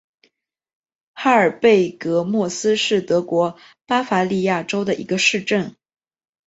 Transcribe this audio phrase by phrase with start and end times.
[1.13, 3.55] 哈尔贝格莫斯是德国
[3.85, 5.75] 巴伐利亚州的一个市镇。